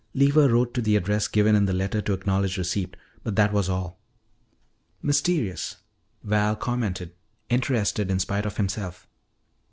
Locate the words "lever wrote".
0.15-0.73